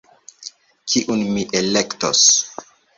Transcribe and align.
Kiun 0.95 1.23
mi 1.37 1.47
elektos. 1.63 2.29